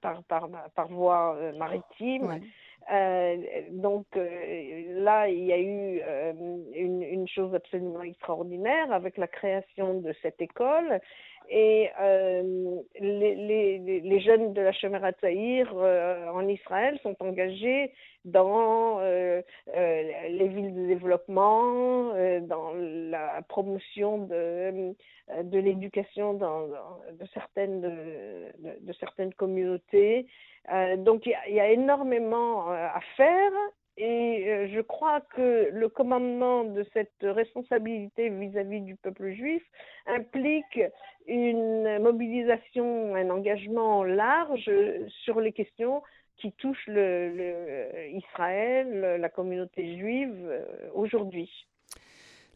par, 0.00 0.22
par, 0.24 0.48
par 0.74 0.88
voie 0.88 1.36
maritime. 1.58 2.40
donc 3.70 4.06
là, 4.16 5.28
il 5.28 5.44
y 5.44 5.52
a 5.52 5.60
eu 5.60 6.00
une, 6.74 7.02
une, 7.02 7.28
chose 7.28 7.54
absolument 7.54 8.02
extraordinaire 8.02 8.92
avec 8.92 9.16
la 9.16 9.26
création 9.26 10.00
de 10.00 10.14
cette 10.22 10.40
école 10.40 11.00
et 11.50 11.90
euh, 12.00 12.80
les, 13.00 13.34
les, 13.34 14.00
les, 14.00 14.20
jeunes 14.20 14.52
de 14.52 14.60
la 14.60 14.72
Shemera 14.72 15.12
Tahir 15.12 15.68
euh, 15.74 16.28
en 16.30 16.46
Israël 16.46 16.98
sont 17.02 17.16
engagés 17.18 17.92
dans 18.24 19.00
euh, 19.00 19.42
les 19.74 20.48
villes 20.48 20.74
de 20.74 20.86
développement, 20.86 22.12
dans 22.42 22.72
la 22.74 23.42
promotion 23.48 24.18
de, 24.26 24.94
de 25.42 25.58
l'éducation 25.58 26.34
dans, 26.34 26.68
de, 26.68 27.26
certaines, 27.34 27.80
de, 27.80 28.78
de, 28.80 28.92
certaines 28.92 29.34
communautés. 29.34 30.26
donc 30.98 31.26
il 31.26 31.54
y, 31.54 31.60
a 31.60 31.70
énormément 31.70 32.70
à 32.70 33.00
faire 33.16 33.52
et 34.00 34.68
je 34.72 34.80
crois 34.80 35.20
que 35.20 35.68
le 35.70 35.88
commandement 35.88 36.64
de 36.64 36.86
cette 36.94 37.22
responsabilité 37.22 38.30
vis-à-vis 38.30 38.80
du 38.80 38.96
peuple 38.96 39.32
juif 39.32 39.62
implique 40.06 40.80
une 41.26 41.98
mobilisation, 41.98 43.14
un 43.14 43.28
engagement 43.28 44.02
large 44.02 44.70
sur 45.24 45.40
les 45.40 45.52
questions 45.52 46.02
qui 46.38 46.52
touchent 46.52 46.86
le, 46.86 48.08
Israël, 48.12 49.18
la 49.20 49.28
communauté 49.28 49.98
juive 49.98 50.64
aujourd'hui. 50.94 51.50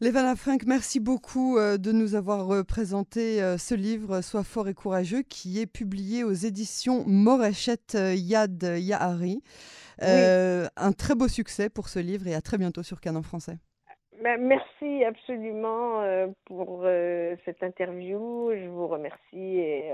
Levana 0.01 0.35
Frank, 0.35 0.63
merci 0.67 0.99
beaucoup 0.99 1.57
euh, 1.57 1.77
de 1.77 1.93
nous 1.93 2.15
avoir 2.15 2.51
euh, 2.51 2.63
présenté 2.63 3.41
euh, 3.41 3.57
ce 3.57 3.73
livre, 3.73 4.19
Sois 4.19 4.43
fort 4.43 4.67
et 4.67 4.73
courageux, 4.73 5.21
qui 5.21 5.61
est 5.61 5.65
publié 5.65 6.25
aux 6.25 6.33
éditions 6.33 7.05
Moreshet 7.07 8.13
Yad 8.13 8.61
Yahari. 8.61 9.41
Un 10.01 10.91
très 10.91 11.15
beau 11.15 11.29
succès 11.29 11.69
pour 11.69 11.87
ce 11.87 11.99
livre 11.99 12.27
et 12.27 12.35
à 12.35 12.41
très 12.41 12.57
bientôt 12.57 12.83
sur 12.83 12.99
Canon 12.99 13.21
français. 13.21 13.57
Ben, 14.21 14.37
merci 14.41 15.05
absolument 15.05 16.03
pour 16.43 16.85
cette 17.45 17.63
interview. 17.63 18.51
Je 18.51 18.67
vous 18.67 18.87
remercie 18.87 19.59
et 19.59 19.93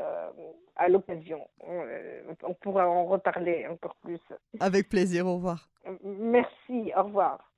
à 0.78 0.90
l'occasion, 0.90 1.48
on 1.62 2.54
pourra 2.56 2.90
en 2.90 3.06
reparler 3.06 3.68
encore 3.68 3.96
plus. 4.02 4.20
Avec 4.60 4.90
plaisir, 4.90 5.28
au 5.28 5.36
revoir. 5.36 5.70
Merci, 6.04 6.92
au 6.98 7.04
revoir. 7.04 7.51